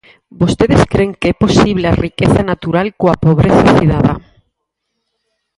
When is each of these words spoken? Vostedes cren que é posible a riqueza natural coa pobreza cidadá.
Vostedes 0.41 0.83
cren 0.91 1.09
que 1.19 1.27
é 1.33 1.39
posible 1.43 1.85
a 1.87 1.97
riqueza 2.05 2.41
natural 2.51 2.87
coa 2.99 3.19
pobreza 3.25 3.69
cidadá. 3.79 4.13